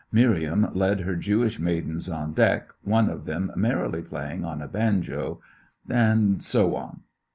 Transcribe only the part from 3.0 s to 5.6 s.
of them merrily playing on a banjo;